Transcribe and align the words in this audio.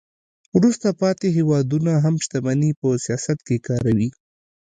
وروسته 0.55 0.87
پاتې 1.01 1.27
هیوادونه 1.37 1.91
هم 2.03 2.15
شتمني 2.23 2.71
په 2.79 2.87
سیاست 3.05 3.37
کې 3.47 3.57
کاروي 3.67 4.09